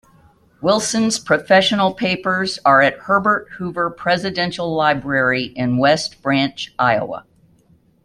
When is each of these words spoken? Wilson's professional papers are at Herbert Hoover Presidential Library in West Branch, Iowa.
Wilson's 0.63 1.19
professional 1.19 1.93
papers 1.93 2.57
are 2.65 2.81
at 2.81 2.97
Herbert 3.01 3.47
Hoover 3.59 3.91
Presidential 3.91 4.73
Library 4.75 5.53
in 5.55 5.77
West 5.77 6.23
Branch, 6.23 6.73
Iowa. 6.79 7.23